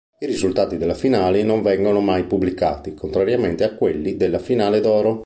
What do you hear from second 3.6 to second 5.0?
a quelli della finale